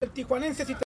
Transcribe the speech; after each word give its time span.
El 0.00 0.12
tijuanense 0.14 0.64
si 0.64 0.74
te... 0.74 0.82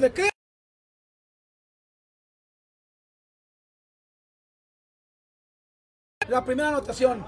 ¿De 0.00 0.12
qué? 0.12 0.28
La 6.28 6.44
primera 6.44 6.70
anotación. 6.70 7.24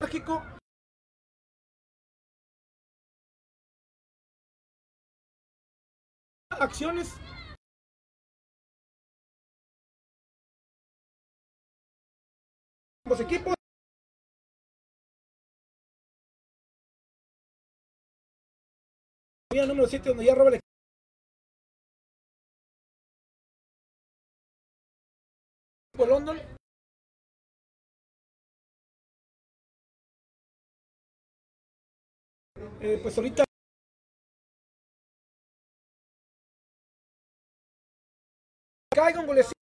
México. 0.00 0.42
Acciones. 6.50 7.35
Equipos. 13.20 13.54
Mira 19.52 19.66
número 19.66 19.86
7 19.88 20.08
donde 20.08 20.24
ya 20.24 20.34
roba 20.34 20.48
el 20.50 20.54
equipo. 20.56 20.66
Eh, 32.80 33.00
pues 33.02 33.16
ahorita 33.16 33.44
caiga 38.94 39.20
un 39.20 39.26
golecito. 39.26 39.65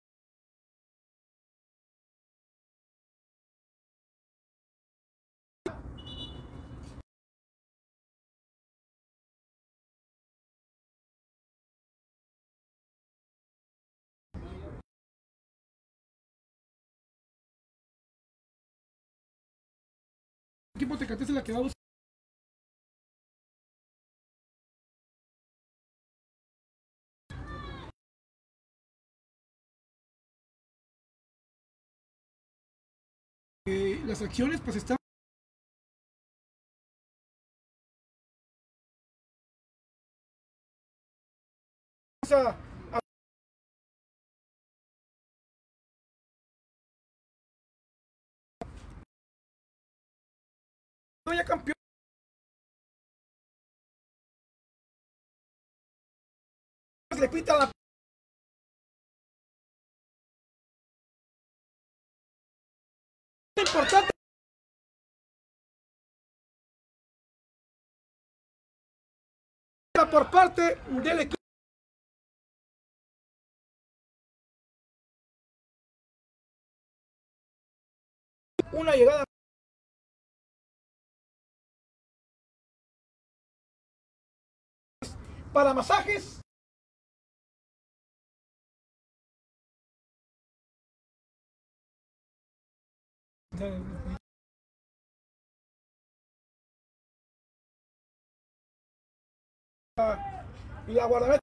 Equipo 20.79 20.97
Tecate 20.97 21.25
se 21.25 21.33
la 21.33 21.43
que 21.43 21.51
va. 21.51 21.59
Eh, 33.67 34.01
las 34.05 34.21
acciones 34.21 34.61
pues 34.61 34.77
están 34.77 34.97
campeón. 51.49 51.73
Le 57.19 57.27
pita 57.27 57.57
la 57.57 57.71
importante. 63.59 64.09
Por 70.11 70.31
parte 70.31 70.75
del 71.03 71.19
equipo. 71.19 71.35
Una 78.71 78.95
llegada 78.95 79.28
para 85.53 85.73
masajes. 85.73 86.41
Y 100.87 100.93
la 100.93 101.05
guardameta 101.05 101.39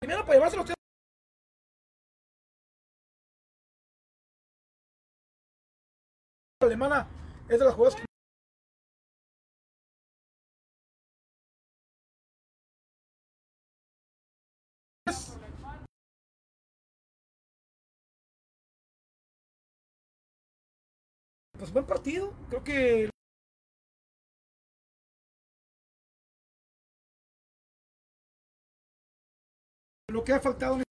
primero 0.00 0.22
para 0.24 0.34
llevárselo 0.34 0.75
alemana 6.66 7.06
es 7.48 7.58
de 7.58 7.64
las 7.64 7.74
jugadas 7.74 7.96
que 7.96 8.06
pues 21.58 21.72
buen 21.72 21.86
partido. 21.86 22.32
Creo 22.48 22.62
que 22.64 23.10
lo 30.08 30.24
que 30.24 30.32
ha 30.32 30.40
faltado 30.40 30.76
en 30.76 30.85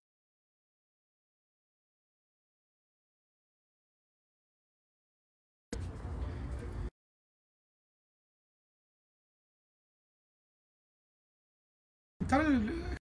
el- 12.31 12.97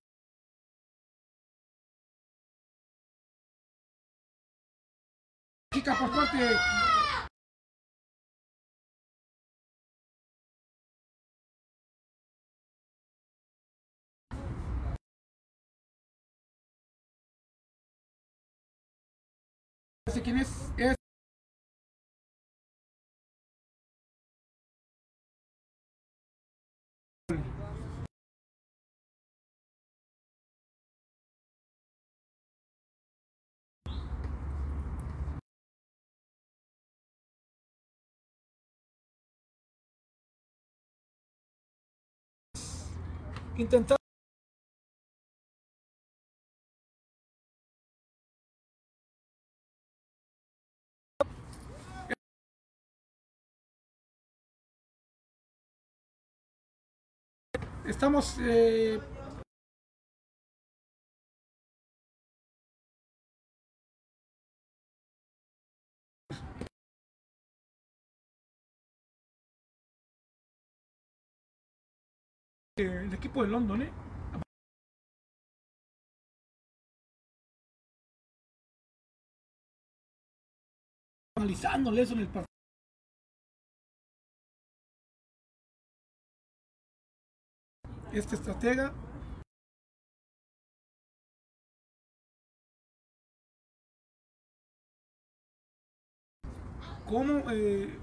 chica 5.73 5.95
por 5.99 6.11
parte 6.11 6.39
quién 20.23 20.39
es 20.39 20.49
es 20.79 21.04
intentar 43.57 43.97
estamos 57.87 58.37
eh, 58.41 58.99
el 72.77 73.15
equipo 73.15 73.43
de 73.45 73.51
London 73.51 73.83
¿eh? 73.83 73.93
analizándole 81.37 82.03
eso 82.03 82.15
en 82.15 82.21
el 82.21 82.27
partido 82.27 82.45
este 88.13 88.37
estratega. 88.37 88.93
¿Cómo 97.09 97.51
eh, 97.51 97.99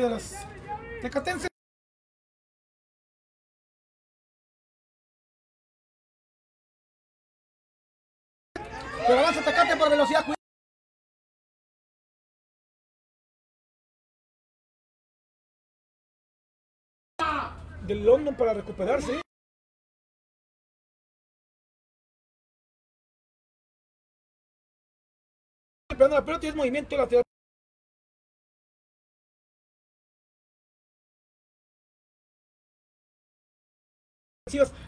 de 0.00 0.10
las 0.10 0.44
tecatenses? 1.02 1.48
Pero 9.06 9.18
avanza 9.20 9.44
Tecate 9.44 9.76
por 9.76 9.88
velocidad. 9.88 10.24
Del 17.86 18.04
London 18.04 18.36
para 18.36 18.54
recuperarse. 18.54 19.20
Pegando 25.88 26.16
la 26.16 26.24
pelota 26.24 26.48
es 26.48 26.56
movimiento 26.56 26.96
lateral. 26.96 27.24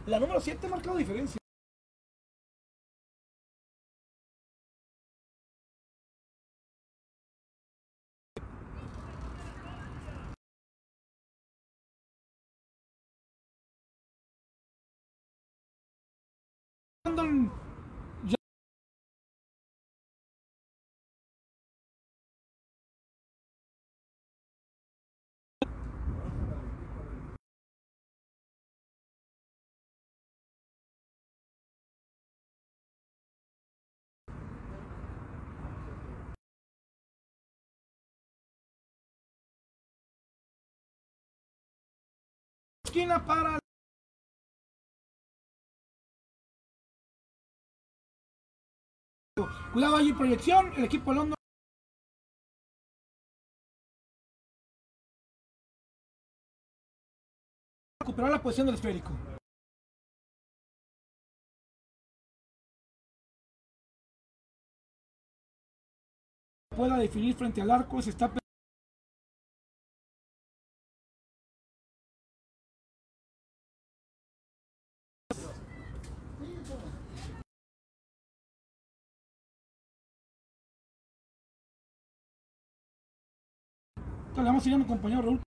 La 0.05 0.21
número 0.21 0.39
7 0.39 0.67
ha 0.67 0.69
marcado 0.69 0.99
diferencia. 0.99 1.39
Para 43.05 43.59
Cuidado 49.73 49.97
allí, 49.97 50.15
proyección. 50.15 50.73
El 50.79 50.85
equipo 50.85 51.13
London. 51.13 51.35
Recuperar 58.01 58.31
la 58.31 58.43
posición 58.43 58.67
del 58.67 58.77
esférico. 58.77 59.11
Pueda 66.75 66.97
definir 66.97 67.35
frente 67.35 67.61
al 67.61 67.71
arco. 67.71 68.01
Se 68.01 68.11
está. 68.11 68.33
Le 84.37 84.43
vamos 84.43 84.67
a 84.67 84.69
ir 84.69 84.75
a 84.75 84.79
mi 84.79 84.85
compañero 84.85 85.23
Raúl. 85.23 85.41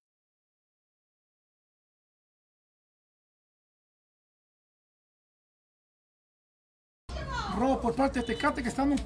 Robo 7.57 7.79
por 7.81 7.95
parte 7.95 8.19
de 8.19 8.25
Tecate 8.25 8.63
que 8.63 8.69
está 8.69 8.83
en 8.83 8.93
un. 8.93 8.97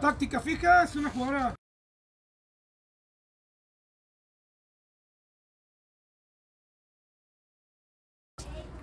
Táctica 0.00 0.40
fija, 0.40 0.84
es 0.84 0.96
una 0.96 1.10
jugadora 1.10 1.59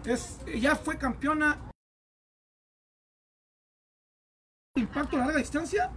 es, 0.08 0.40
ya 0.60 0.76
fue 0.76 0.98
campeona. 0.98 1.72
Impacto 4.76 5.18
a 5.18 5.20
larga 5.20 5.40
distancia. 5.40 5.96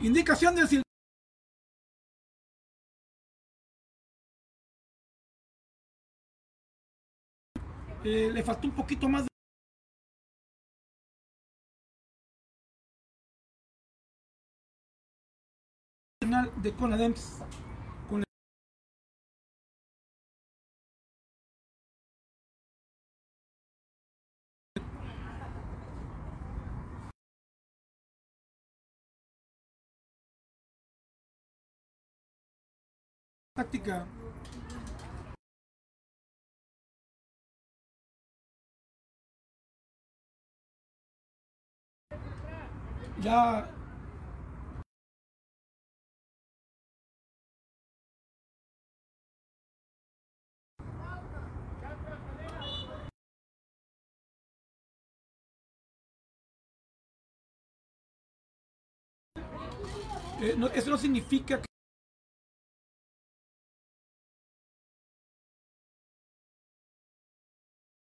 Indicación 0.00 0.54
del 0.54 0.68
sil- 0.70 0.82
Eh, 8.04 8.30
le 8.32 8.42
faltó 8.42 8.68
un 8.68 8.74
poquito 8.74 9.08
más 9.08 9.24
de 9.24 9.28
final 16.28 16.52
de 16.62 16.72
Conadems 16.74 17.38
con 18.10 18.22
táctica. 33.56 34.06
Ya 43.22 43.77
eh, 60.40 60.56
eso 60.74 60.90
no 60.90 60.98
significa 60.98 61.60
que 61.60 61.68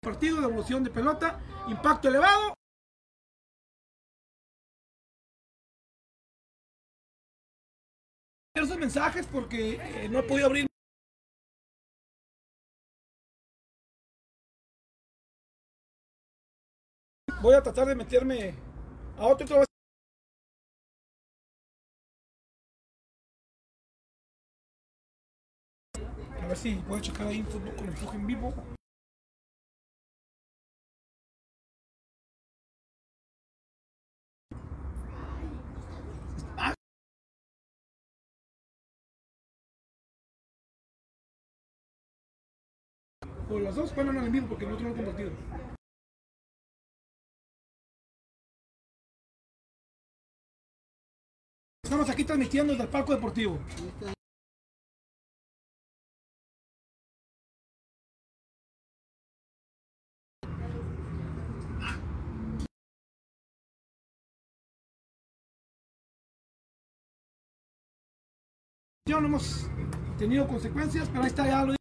partido 0.02 0.40
de 0.40 0.46
evolución 0.46 0.82
de 0.84 0.90
pelota, 0.90 1.40
impacto 1.68 2.08
elevado. 2.08 2.54
Esos 8.54 8.76
mensajes 8.78 9.26
porque 9.26 9.74
eh, 9.74 10.08
no 10.08 10.18
he 10.18 10.22
podido 10.22 10.46
abrir. 10.46 10.66
Voy 17.42 17.54
a 17.54 17.62
tratar 17.62 17.86
de 17.86 17.94
meterme 17.94 18.54
a 19.16 19.26
otro. 19.26 19.64
ver 26.50 26.58
si 26.58 26.74
puedes 26.88 27.06
checar 27.06 27.28
ahí 27.28 27.42
fútbol 27.44 27.76
con 27.76 27.88
empuje 27.88 28.16
en 28.16 28.26
vivo. 28.26 28.52
O 43.48 43.58
las 43.58 43.74
dos 43.74 43.92
fueron 43.92 44.16
en 44.16 44.32
vivo 44.32 44.48
porque 44.48 44.64
nosotros 44.64 44.90
no 44.90 44.96
lo 44.96 44.96
compartido. 44.96 45.32
Estamos 51.84 52.08
aquí 52.10 52.24
transmitiendo 52.24 52.72
desde 52.72 52.84
el 52.84 52.90
Palco 52.90 53.12
Deportivo. 53.12 53.58
No 69.18 69.26
hemos 69.26 69.66
tenido 70.18 70.46
consecuencias, 70.46 71.08
pero 71.08 71.22
ahí 71.22 71.26
está 71.26 71.44
ya 71.44 71.64
lo 71.64 71.74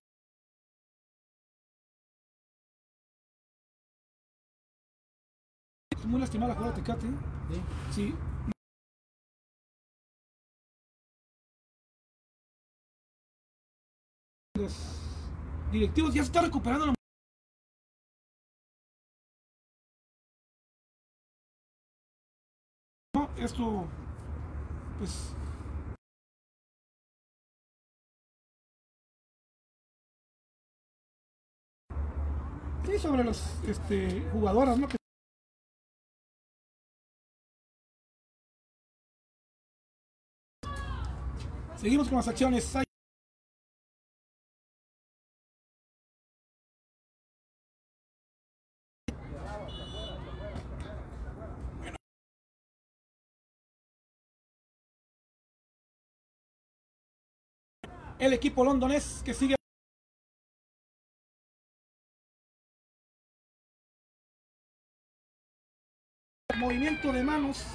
muy 6.07 6.19
lastimada 6.19 6.53
la 6.53 6.55
jugada 6.55 6.75
de 6.75 6.81
Tecate. 6.81 7.07
Sí. 7.91 8.15
Los 14.57 14.73
directivos 15.71 16.13
ya 16.15 16.23
se 16.23 16.27
están 16.27 16.45
recuperando. 16.45 16.87
la- 16.87 16.95
esto, 23.37 23.87
pues. 24.97 25.35
Sí, 32.89 32.97
sobre 32.97 33.23
los 33.23 33.39
este, 33.67 34.23
jugadoras, 34.31 34.75
¿no? 34.75 34.87
Seguimos 41.77 42.07
con 42.07 42.17
las 42.17 42.27
acciones. 42.27 42.75
El 58.17 58.33
equipo 58.33 58.63
londonés 58.63 59.21
que 59.23 59.35
sigue. 59.35 59.58
Movimiento 66.69 67.11
de 67.11 67.23
manos. 67.23 67.65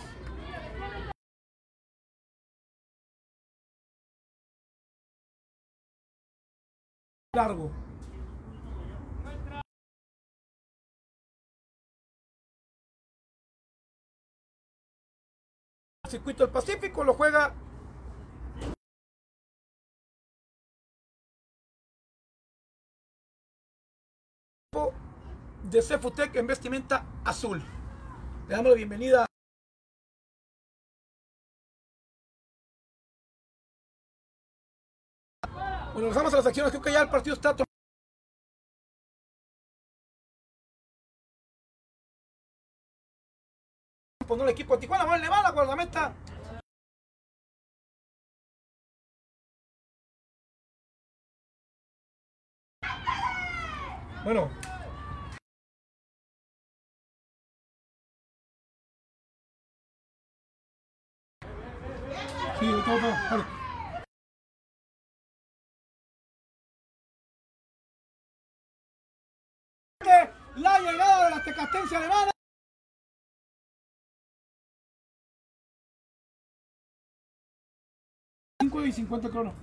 largo. 7.35 7.73
Circuito 16.09 16.45
del 16.45 16.53
Pacífico 16.53 17.03
lo 17.03 17.15
juega 17.15 17.53
de 25.65 25.83
Cefutec 25.83 26.37
en 26.37 26.47
vestimenta 26.47 27.05
azul. 27.25 27.84
Le 28.47 28.55
damos 28.55 28.71
la 28.71 28.77
bienvenida. 28.77 29.27
Bueno, 35.95 36.09
regresamos 36.09 36.35
a 36.35 36.37
las 36.37 36.47
acciones. 36.47 36.71
Creo 36.73 36.83
que 36.83 36.93
ya 36.93 37.01
el 37.03 37.09
partido 37.09 37.35
está 37.35 37.51
tomando. 37.57 37.65
Poner 44.27 44.45
el 44.47 44.53
equipo 44.53 44.75
de 44.75 44.81
Tijuana, 44.81 45.05
bueno, 45.05 45.23
le 45.23 45.29
va 45.31 45.43
la 45.43 45.51
guardameta. 45.51 46.15
Bueno. 54.25 54.74
Cinco 78.61 78.85
y 78.85 78.93
50 78.93 79.29
cronos. 79.29 79.55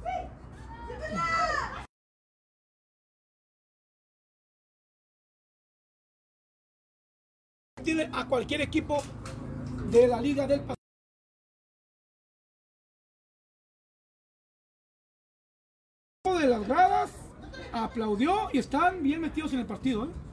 Tiene 7.83 8.09
a 8.13 8.27
cualquier 8.27 8.61
equipo 8.61 9.01
de 9.89 10.07
la 10.07 10.21
Liga 10.21 10.45
del 10.45 10.59
Pacífico. 10.59 10.75
de 16.39 16.47
las 16.47 16.67
gradas 16.67 17.11
aplaudió 17.71 18.49
y 18.51 18.59
están 18.59 19.03
bien 19.03 19.21
metidos 19.21 19.53
en 19.53 19.59
el 19.59 19.65
partido. 19.65 20.05
¿eh? 20.05 20.30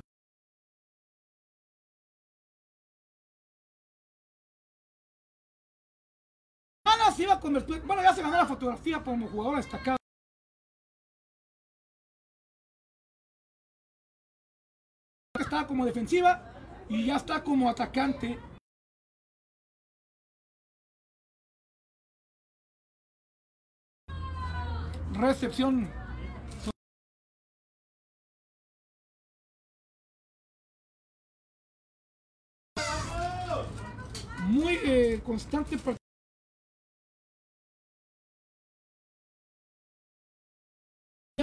Iba 7.23 7.35
a 7.35 7.41
convertir, 7.41 7.83
bueno 7.83 8.03
ya 8.03 8.15
se 8.15 8.23
ganó 8.23 8.37
la 8.37 8.47
fotografía 8.47 9.03
como 9.03 9.29
jugadora 9.29 9.59
destacada. 9.59 9.97
Estaba 15.39 15.67
como 15.67 15.87
defensiva 15.87 16.53
y 16.89 17.07
ya 17.07 17.17
está 17.17 17.43
como 17.43 17.69
atacante. 17.69 18.39
Recepción 25.15 25.91
muy 34.49 34.79
eh, 34.85 35.21
constante 35.25 35.79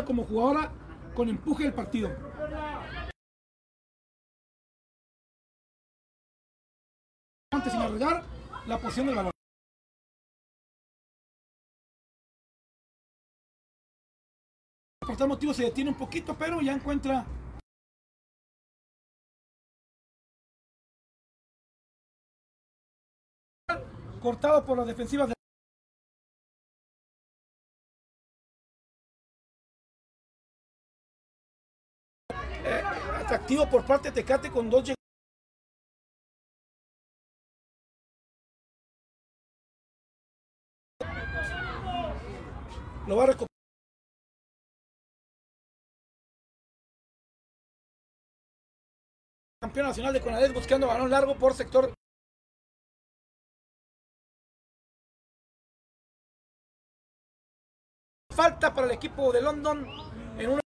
como 0.03 0.25
jugadora 0.25 0.71
con 1.15 1.29
empuje 1.29 1.63
del 1.63 1.73
partido. 1.73 2.09
Antes 7.53 7.71
sin 7.71 7.81
arreglar 7.81 8.23
la 8.67 8.77
posición 8.77 9.05
del 9.07 9.15
balón. 9.15 9.31
Por 14.99 15.15
tal 15.15 15.27
motivo 15.29 15.53
se 15.53 15.63
detiene 15.63 15.91
un 15.91 15.97
poquito, 15.97 16.35
pero 16.37 16.61
ya 16.61 16.73
encuentra 16.73 17.25
cortado 24.19 24.65
por 24.65 24.77
las 24.79 24.87
defensivas 24.87 25.27
de 25.27 25.34
atractivo 33.45 33.69
por 33.69 33.85
parte 33.85 34.09
de 34.09 34.15
Tecate 34.15 34.49
con 34.49 34.69
dos 34.71 34.93
lo 43.07 43.15
va 43.15 43.23
a 43.23 43.27
recuperar 43.27 43.47
campeón 49.61 49.85
nacional 49.87 50.13
de 50.13 50.21
Conadez 50.21 50.51
buscando 50.51 50.87
balón 50.87 51.11
largo 51.11 51.37
por 51.37 51.53
sector 51.53 51.93
falta 58.35 58.73
para 58.73 58.87
el 58.87 58.93
equipo 58.93 59.31
de 59.31 59.41
London 59.43 59.85
en 60.39 60.49
una 60.49 60.64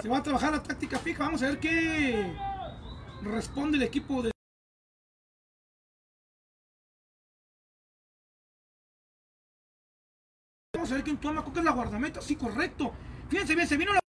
se 0.00 0.08
va 0.08 0.18
a 0.18 0.22
trabajar 0.22 0.52
la 0.52 0.62
táctica 0.62 0.98
fija 0.98 1.24
vamos 1.24 1.42
a 1.42 1.46
ver 1.46 1.60
qué 1.60 2.34
responde 3.22 3.76
el 3.76 3.82
equipo 3.82 4.22
de 4.22 4.30
Vamos 10.74 10.92
a 10.92 10.94
ver 10.94 11.04
quién 11.04 11.18
toma, 11.18 11.42
creo 11.42 11.52
que 11.52 11.58
es 11.58 11.64
la 11.66 11.72
guardameta, 11.72 12.22
sí, 12.22 12.36
correcto. 12.36 12.94
Fíjense 13.28 13.54
bien, 13.54 13.68
se 13.68 13.76
vino 13.76 13.92
la 13.92 14.00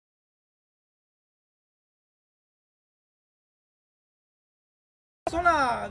zona 5.30 5.90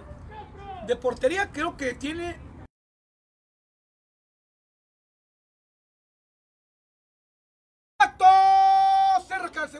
de 0.87 0.97
portería, 0.97 1.52
creo 1.52 1.76
que 1.76 1.92
tiene 1.92 2.50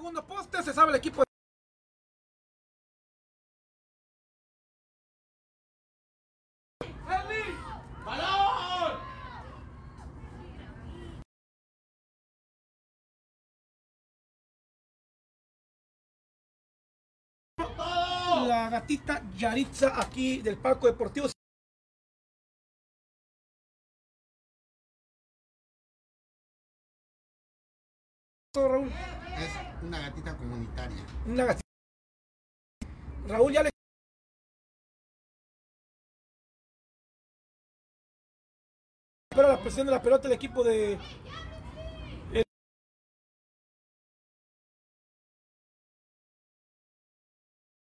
segundo 0.01 0.25
poste, 0.27 0.63
se 0.63 0.73
sabe 0.73 0.91
el 0.93 0.97
equipo. 0.97 1.23
La 18.47 18.71
gatita 18.71 19.23
Yaritza 19.37 20.01
aquí 20.01 20.41
del 20.41 20.57
Parco 20.57 20.87
Deportivo. 20.87 21.27
Raúl, 28.55 28.91
una 29.83 29.99
gatita 30.01 30.37
comunitaria. 30.37 31.05
una 31.27 31.45
gatita. 31.45 31.67
Raúl 33.29 33.53
ya 33.53 33.63
le 33.63 33.71
Espera 39.31 39.49
la 39.49 39.61
presión 39.61 39.87
de 39.87 39.93
la 39.93 40.03
pelota 40.03 40.29
el 40.29 40.35
equipo 40.35 40.63
de 40.63 40.93
el- 42.33 42.45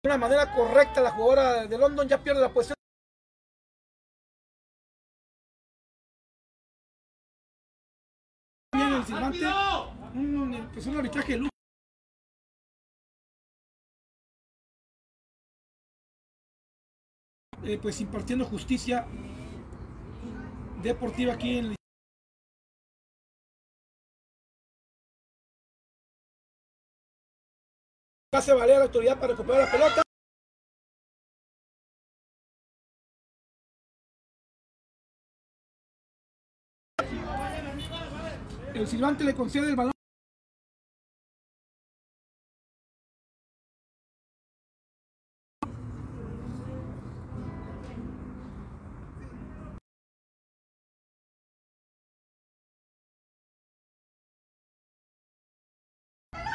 de 0.02 0.08
una 0.08 0.18
manera 0.18 0.52
correcta 0.54 1.00
la 1.00 1.10
jugadora 1.12 1.66
de 1.66 1.78
London 1.78 2.08
ya 2.08 2.22
pierde 2.22 2.40
la 2.40 2.52
posición 2.52 2.76
bien 8.72 8.92
el 8.94 9.04
silbante 9.04 9.46
un, 10.14 10.70
pues 10.72 10.86
un 10.86 10.96
arbitraje 10.98 11.32
de 11.32 11.38
lujo 11.38 11.55
Eh, 17.66 17.78
pues 17.82 18.00
impartiendo 18.00 18.44
justicia 18.44 19.08
deportiva 20.84 21.32
aquí 21.32 21.58
en 21.58 21.64
el 21.64 21.76
hace 28.32 28.52
valer 28.52 28.78
la 28.78 28.84
autoridad 28.84 29.18
para 29.18 29.32
recuperar 29.32 29.64
la 29.64 29.72
pelota. 29.72 30.02
El 38.74 38.86
silbante 38.86 39.24
le 39.24 39.34
concede 39.34 39.70
el 39.70 39.74
balón 39.74 39.95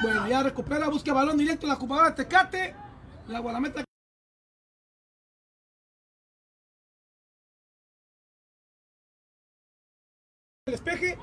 Bueno, 0.01 0.27
ya 0.27 0.41
recupera, 0.41 0.89
busca 0.89 1.13
balón 1.13 1.37
directo 1.37 1.67
la 1.67 1.75
jugadora 1.75 2.15
Tecate. 2.15 2.75
La 3.27 3.39
guardameta. 3.39 3.83
El 10.65 10.71
despeje. 10.73 11.17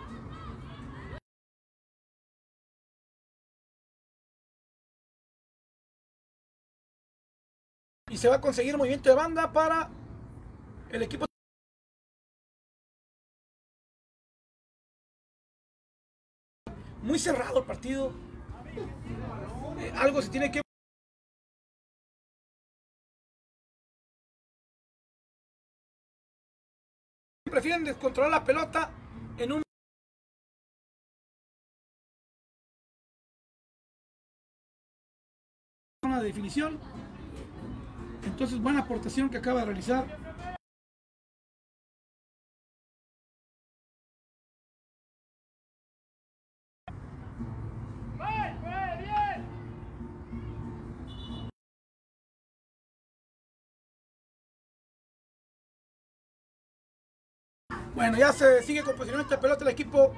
Y 8.10 8.16
se 8.16 8.28
va 8.28 8.36
a 8.36 8.40
conseguir 8.40 8.76
movimiento 8.76 9.10
de 9.10 9.16
banda 9.16 9.52
para 9.52 9.90
el 10.90 11.02
equipo. 11.02 11.26
Muy 17.02 17.18
cerrado 17.18 17.58
el 17.60 17.66
partido. 17.66 18.27
Eh, 18.80 19.92
algo 19.96 20.22
se 20.22 20.30
tiene 20.30 20.50
que 20.50 20.60
prefieren 27.50 27.84
descontrolar 27.84 28.30
la 28.30 28.44
pelota 28.44 28.90
en 29.38 29.52
un 29.52 29.62
de 36.02 36.24
definición. 36.24 36.78
Entonces 38.24 38.60
buena 38.60 38.80
aportación 38.80 39.28
que 39.28 39.38
acaba 39.38 39.60
de 39.60 39.66
realizar 39.66 40.27
Bueno, 57.98 58.16
ya 58.16 58.32
se 58.32 58.62
sigue 58.62 58.84
con 58.84 58.94
posicionamiento 58.94 59.34
de 59.34 59.42
pelota 59.42 59.64
el 59.64 59.70
equipo. 59.72 60.14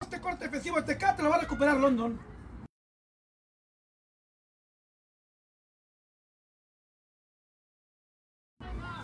Este 0.00 0.20
corte 0.20 0.44
defensivo 0.44 0.76
de 0.76 0.82
Tecate 0.82 1.24
lo 1.24 1.30
va 1.30 1.34
a 1.34 1.40
recuperar 1.40 1.78
London. 1.78 2.35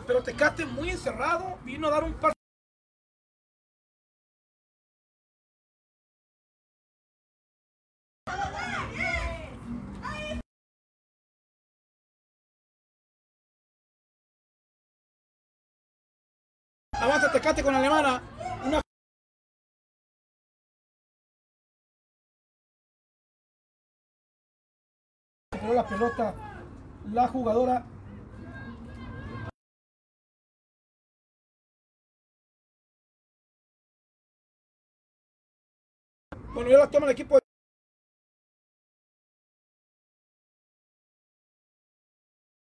Pero 0.07 0.23
Tecate 0.23 0.67
muy 0.67 0.91
encerrado, 0.91 1.59
vino 1.65 1.87
a 1.87 1.91
dar 1.91 2.05
un 2.05 2.15
par 2.15 2.33
Avanza 16.95 17.33
Tecate 17.33 17.63
con 17.63 17.75
Alemana. 17.75 18.23
Una 18.65 18.81
Pero 25.51 25.75
la 25.75 25.87
pelota, 25.87 26.35
la 27.13 27.29
jugadora 27.29 27.92
Bueno, 36.73 36.85
ya 36.85 36.87
la 36.87 36.91
toma 36.91 37.07
el 37.07 37.13
equipo. 37.13 37.39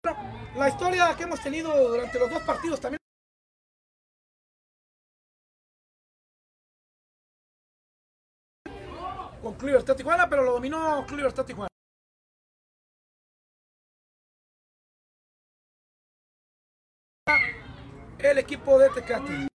Bueno, 0.02 0.18
la 0.57 0.68
historia 0.68 1.14
que 1.16 1.22
hemos 1.22 1.40
tenido 1.40 1.70
durante 1.88 2.18
los 2.18 2.30
dos 2.30 2.42
partidos 2.42 2.80
también. 2.80 2.98
Con 9.42 9.54
Club 9.54 9.66
Libertad 9.68 9.96
Tijuana, 9.96 10.28
pero 10.28 10.42
lo 10.42 10.52
dominó 10.54 11.04
Club 11.07 11.18
Libertad 11.18 11.44
Tijuana. 11.44 11.68
El 18.18 18.38
equipo 18.38 18.78
de 18.78 18.90
Tecate. 18.90 19.53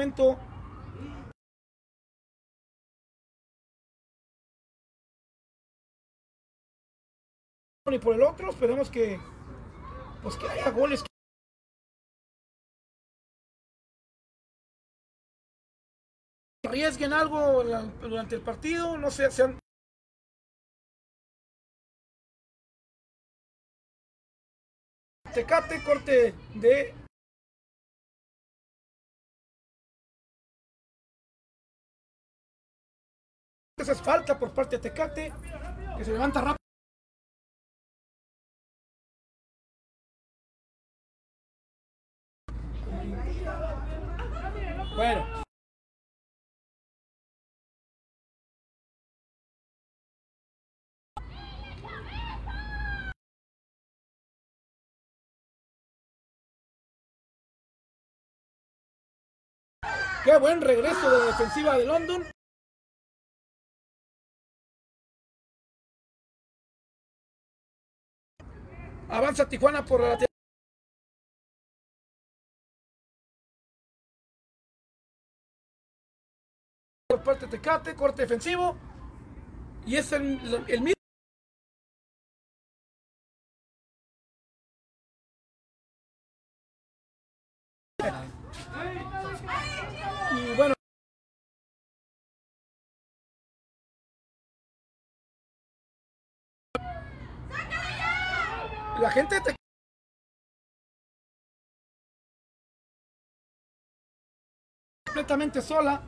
Momento. 0.00 0.38
Y 7.92 7.98
por 7.98 8.14
el 8.14 8.22
otro, 8.22 8.50
esperemos 8.50 8.88
que, 8.88 9.18
pues 10.22 10.36
que 10.36 10.48
haya 10.48 10.70
goles. 10.70 11.02
Que 16.62 16.68
arriesguen 16.68 17.12
algo 17.12 17.64
durante 18.00 18.36
el 18.36 18.42
partido, 18.42 18.96
no 18.96 19.10
sé, 19.10 19.28
sean 19.32 19.58
Tecate, 25.34 25.82
corte 25.84 26.32
de 26.54 26.94
Esa 33.80 33.92
es 33.92 34.02
falta 34.02 34.38
por 34.38 34.52
parte 34.52 34.76
de 34.76 34.82
Tecate, 34.82 35.32
que 35.96 36.04
se 36.04 36.12
levanta 36.12 36.42
rápido. 36.42 36.56
Bueno. 44.94 45.24
Qué 60.22 60.36
buen 60.36 60.60
regreso 60.60 61.10
de 61.10 61.26
defensiva 61.28 61.78
de 61.78 61.86
London. 61.86 62.39
Avanza 69.10 69.48
Tijuana 69.48 69.84
por 69.84 70.00
la 70.00 70.18
por 77.08 77.22
parte 77.24 77.46
de 77.46 77.50
Tecate, 77.50 77.94
corte 77.94 78.22
defensivo. 78.22 78.76
Y 79.84 79.96
es 79.96 80.12
el, 80.12 80.64
el 80.68 80.80
mismo. 80.80 80.99
La 99.10 99.14
gente 99.14 99.40
te 99.40 99.56
completamente 105.04 105.60
sola. 105.60 106.00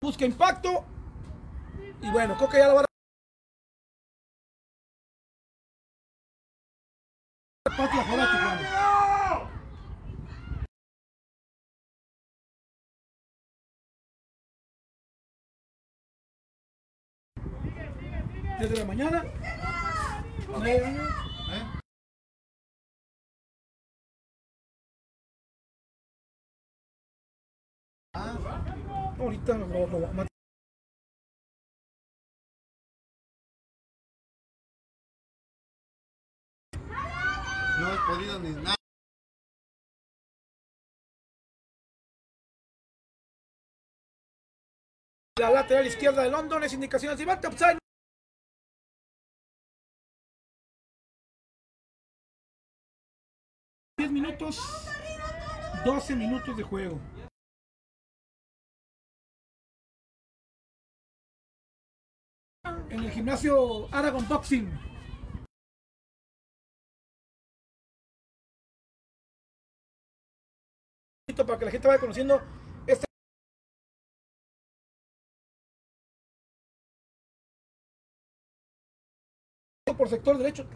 Busca 0.00 0.24
impacto. 0.24 0.86
Y 2.00 2.10
bueno, 2.10 2.34
creo 2.38 2.48
que 2.48 2.56
ya 2.56 2.68
lo 2.68 2.74
va 2.76 2.80
a 2.80 2.88
Desde 18.58 18.76
la 18.78 18.84
mañana. 18.84 19.24
¿Eh? 20.64 21.62
Ahorita 29.18 29.54
lo, 29.58 29.66
lo, 29.66 29.86
lo- 29.86 30.26
No 37.78 37.92
he 37.94 37.98
podido 38.06 38.38
ni 38.40 38.50
nada. 38.50 38.74
la 45.40 45.50
lateral 45.50 45.86
izquierda 45.86 46.22
de 46.22 46.30
London 46.30 46.64
es 46.64 46.72
indicaciones 46.72 47.16
de 47.18 47.24
Iván 47.24 47.40
Minutos, 54.10 54.58
12 55.84 56.16
minutos 56.16 56.56
de 56.56 56.62
juego. 56.62 56.98
En 62.90 63.00
el 63.00 63.10
gimnasio 63.10 63.92
Aragon 63.94 64.26
Boxing. 64.26 64.70
Para 71.36 71.58
que 71.58 71.64
la 71.66 71.70
gente 71.70 71.86
vaya 71.86 72.00
conociendo 72.00 72.40
este 72.86 73.04
por 79.96 80.08
sector 80.08 80.38
derecho. 80.38 80.66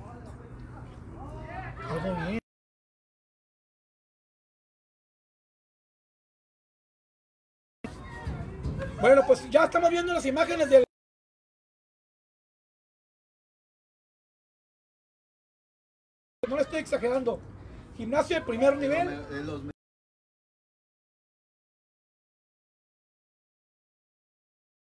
Bueno, 9.02 9.22
pues 9.26 9.50
ya 9.50 9.64
estamos 9.64 9.90
viendo 9.90 10.12
las 10.12 10.24
imágenes 10.24 10.70
del. 10.70 10.84
No 16.48 16.54
le 16.54 16.62
estoy 16.62 16.78
exagerando. 16.78 17.40
Gimnasio 17.96 18.36
de 18.36 18.42
primer 18.42 18.76
nivel. 18.76 19.08
De 19.08 19.72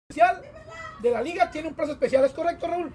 especial 0.08 0.44
de 1.02 1.10
la 1.10 1.22
liga 1.24 1.50
tiene 1.50 1.70
un 1.70 1.74
plazo 1.74 1.94
especial, 1.94 2.24
¿es 2.26 2.34
correcto, 2.34 2.68
Raúl? 2.68 2.94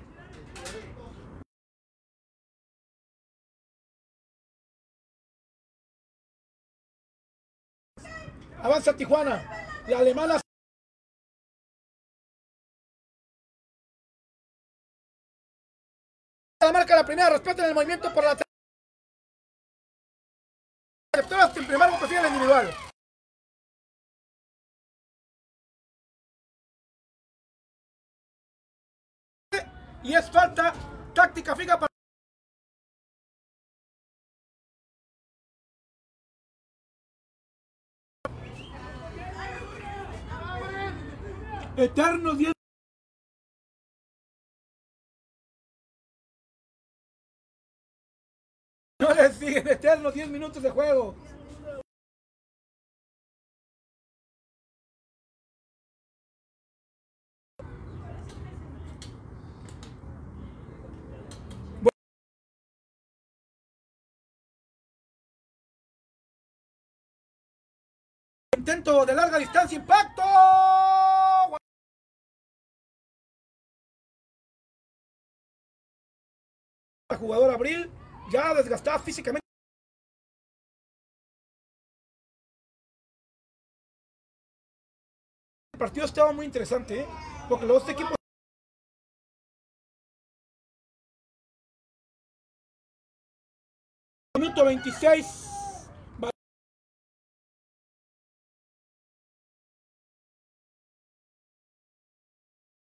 Avanza 8.63 8.97
Tijuana, 8.97 9.43
la 9.89 9.99
alemana. 9.99 10.41
La 16.63 16.73
marca 16.73 16.95
la 16.95 17.07
primera, 17.07 17.31
respeten 17.31 17.65
el 17.65 17.75
movimiento 17.75 18.13
por 18.13 18.23
la 18.23 18.37
Todas 21.29 21.57
en 21.57 21.67
primer 21.67 21.89
prefieren 21.99 22.27
el 22.27 22.33
individual. 22.33 22.71
y 30.03 30.15
es 30.15 30.31
falta 30.31 30.73
táctica 31.15 31.55
fija 31.55 31.79
para 31.79 31.91
Eternos 41.77 42.39
10 42.39 42.60
siguen 49.51 49.67
eternos 49.67 50.15
10 50.15 50.29
minutos 50.29 50.63
de 50.63 50.71
juego. 50.71 51.15
Intento 68.57 69.05
de 69.05 69.15
larga 69.15 69.39
distancia, 69.39 69.77
impacto. 69.77 70.23
La 77.09 77.17
jugadora 77.17 77.55
Abril 77.55 77.91
ya 78.31 78.55
desgastada 78.55 78.99
físicamente. 78.99 79.41
El 85.75 85.79
partido 85.79 86.07
estaba 86.07 86.33
muy 86.33 86.47
interesante, 86.47 87.01
¿eh? 87.01 87.07
porque 87.49 87.67
los 87.67 87.83
dos 87.83 87.89
equipos 87.93 88.15
Minuto 94.37 94.65
26. 94.65 95.27
Va- 96.23 96.31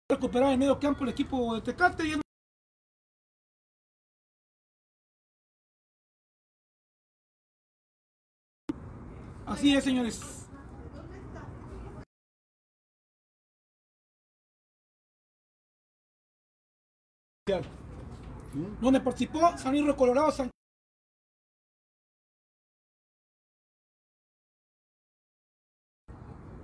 Recuperar 0.10 0.52
el 0.52 0.58
medio 0.60 0.80
campo 0.80 1.04
el 1.04 1.10
equipo 1.12 1.56
de 1.56 1.62
Tecate 1.62 2.06
y 2.06 2.14
Así 9.52 9.76
es, 9.76 9.84
señores. 9.84 10.48
Donde 18.80 19.02
participó 19.02 19.58
San 19.58 19.76
Isidro 19.76 19.98
Colorado, 19.98 20.32
San 20.32 20.50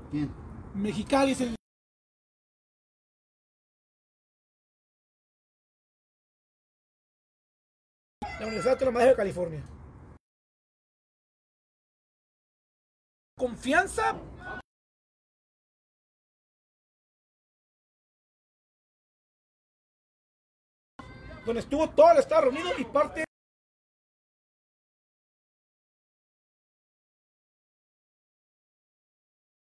¿Quién? 0.09 0.33
Mexicali 0.73 1.31
es 1.33 1.41
el 1.41 1.55
la 8.39 8.45
Universidad 8.45 8.79
de 8.79 9.05
de 9.07 9.15
California. 9.15 9.76
Confianza. 13.37 14.15
Donde 21.45 21.61
estuvo 21.61 21.89
todo 21.91 22.11
el 22.11 22.17
estado 22.17 22.41
reunido 22.41 22.71
y 22.77 22.83
parte 22.83 23.23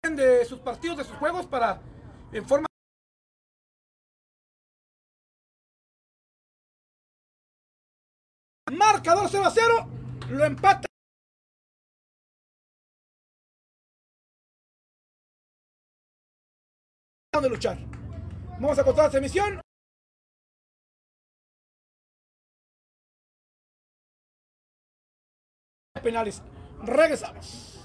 de 0.09 0.45
sus 0.45 0.59
partidos, 0.59 0.97
de 0.97 1.03
sus 1.05 1.15
juegos 1.15 1.47
para 1.47 1.81
en 2.33 2.45
forma 2.45 2.67
marcador 8.71 9.27
0 9.29 9.45
a 9.45 9.51
0 9.51 9.87
lo 10.29 10.43
empata 10.43 10.90
de 17.41 17.49
luchar. 17.49 17.77
Vamos 18.59 18.77
a 18.77 18.83
contar 18.83 19.05
esta 19.05 19.17
emisión. 19.17 19.59
Penales. 26.01 26.41
Regresamos 26.83 27.80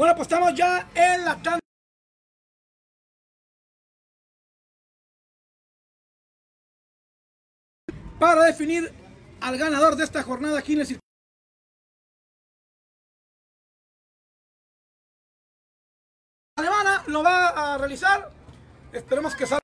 Bueno, 0.00 0.14
pues 0.14 0.28
estamos 0.28 0.54
ya 0.54 0.90
en 0.94 1.26
la 1.26 1.34
tanda. 1.42 1.60
Para 8.18 8.44
definir 8.44 8.90
al 9.42 9.58
ganador 9.58 9.96
de 9.96 10.04
esta 10.04 10.22
jornada 10.22 10.58
aquí 10.58 10.72
en 10.72 10.80
el 10.80 10.86
circuito. 10.86 11.06
Alemana 16.56 17.04
lo 17.08 17.22
va 17.22 17.74
a 17.74 17.76
realizar. 17.76 18.32
Esperemos 18.94 19.36
que 19.36 19.46
salga. 19.46 19.60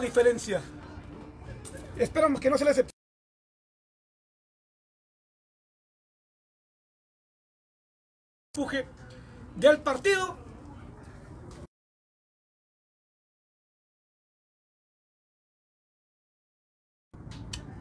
diferencia. 0.00 0.62
Esperamos 1.98 2.40
que 2.40 2.48
no 2.48 2.56
se 2.56 2.64
le 2.64 2.70
acepte. 2.70 2.99
Fuge 8.52 8.84
del 9.54 9.80
partido. 9.80 10.36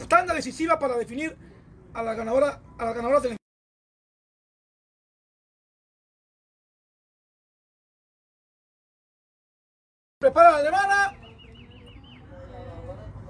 Tanda 0.07 0.33
decisiva 0.33 0.77
para 0.77 0.95
definir 0.95 1.37
a 1.93 2.03
la 2.03 2.13
ganadora, 2.13 2.61
a 2.77 2.85
las 2.85 2.95
ganadoras 2.95 3.23
del 3.23 3.37
Prepara 10.19 10.51
la 10.51 10.57
alemana. 10.57 11.17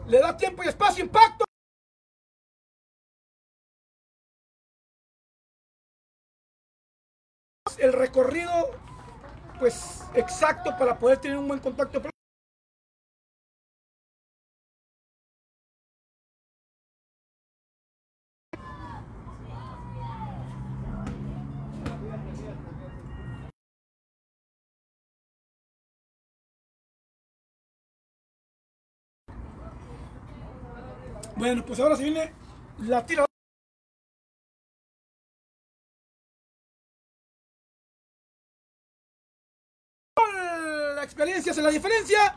Le 0.08 0.20
da 0.20 0.36
tiempo 0.36 0.64
y 0.64 0.68
espacio, 0.68 1.06
impacto. 1.06 1.49
El 7.80 7.94
recorrido, 7.94 8.52
pues 9.58 10.04
exacto 10.14 10.76
para 10.78 11.00
poder 11.00 11.20
tener 11.20 11.38
un 11.38 11.48
buen 11.48 11.60
contacto. 11.60 12.02
Bueno, 31.38 31.64
pues 31.66 31.80
ahora 31.80 31.96
se 31.96 32.04
viene 32.04 32.34
la 32.80 33.06
tira. 33.06 33.29
Experiencia 41.20 41.52
hace 41.52 41.62
la 41.62 41.70
diferencia. 41.70 42.34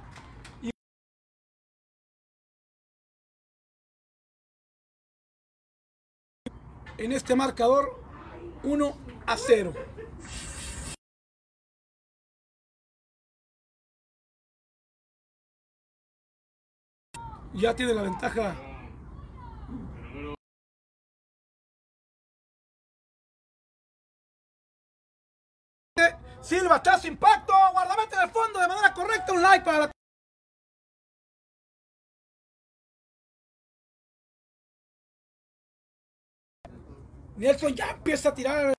En 6.99 7.12
este 7.12 7.37
marcador 7.37 8.03
1 8.64 8.99
a 9.25 9.37
0. 9.37 9.73
Ya 17.55 17.77
tiene 17.77 17.95
la 17.95 18.03
ventaja 18.03 18.71
Silva, 26.42 26.83
chazo, 26.83 27.07
impacto, 27.07 27.52
guardamete 27.72 28.16
en 28.16 28.22
el 28.22 28.31
fondo 28.31 28.59
de 28.59 28.66
manera 28.66 28.92
correcta, 28.92 29.33
un 29.33 29.42
like 29.42 29.64
para 29.64 29.78
la... 29.78 29.92
Nelson 37.37 37.74
ya 37.74 37.90
empieza 37.90 38.28
a 38.28 38.35
tirar. 38.35 38.74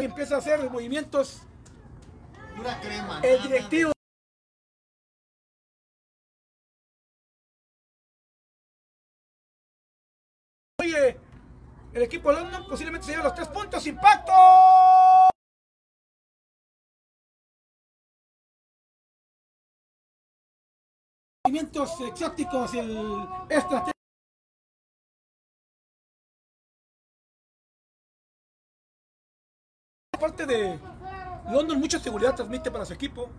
Empieza 0.00 0.34
a 0.36 0.38
hacer 0.38 0.70
movimientos. 0.70 1.42
Pura 2.56 2.80
crema. 2.80 3.20
El 3.22 3.42
directivo. 3.42 3.93
El 11.94 12.02
equipo 12.02 12.32
London 12.32 12.66
posiblemente 12.66 13.06
se 13.06 13.12
lleve 13.12 13.24
los 13.24 13.34
tres 13.34 13.48
puntos. 13.48 13.86
¡Impacto! 13.86 14.32
Movimientos 21.46 22.00
exóticos, 22.00 22.74
el 22.74 23.28
estrategia. 23.48 23.92
Parte 30.18 30.46
de 30.46 30.80
London, 31.50 31.78
mucha 31.78 31.98
seguridad 31.98 32.34
transmite 32.34 32.70
para 32.70 32.84
su 32.84 32.94
equipo. 32.94 33.30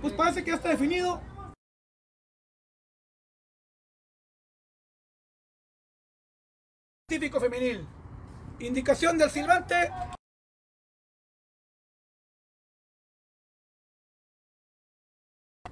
Pues 0.00 0.12
parece 0.14 0.44
que 0.44 0.50
ya 0.50 0.56
está 0.56 0.68
definido. 0.70 1.20
Típico 7.08 7.40
femenil. 7.40 7.86
Indicación 8.60 9.18
del 9.18 9.30
silbante. 9.30 9.90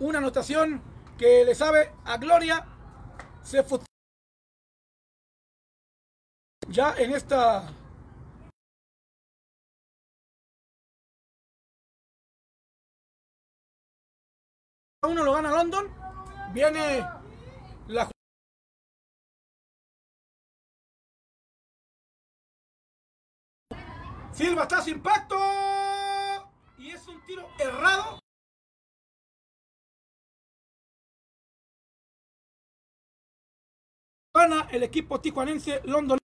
Una 0.01 0.19
anotación 0.19 0.83
que 1.19 1.45
le 1.45 1.55
sabe 1.55 1.93
a 2.05 2.17
Gloria. 2.17 2.67
Se 3.43 3.65
Ya 6.69 6.95
en 6.97 7.13
esta 7.13 7.82
uno 15.09 15.25
lo 15.25 15.33
gana 15.33 15.51
London. 15.51 15.89
Viene 16.53 17.05
la 17.89 18.09
Silva 24.33 24.63
está 24.63 24.81
sin 24.81 24.97
impacto. 24.97 25.37
Y 26.79 26.91
es 26.91 27.07
un 27.09 27.21
tiro 27.27 27.49
errado. 27.59 28.19
Gana 34.35 34.69
el 34.71 34.83
equipo 34.85 35.21
tijuanense 35.21 35.83
London. 35.85 36.22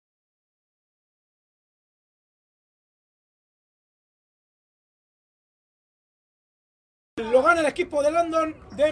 Lo 7.17 7.41
gana 7.41 7.61
el 7.61 7.67
equipo 7.67 8.03
de 8.03 8.11
London 8.11 8.53
de 8.75 8.91